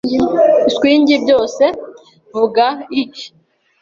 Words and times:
swing 0.73 1.03
byose, 1.23 1.63
vuga 2.35 2.65
I.” 2.99 3.01